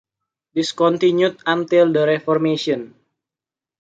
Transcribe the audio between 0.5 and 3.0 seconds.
This continued until the Reformation.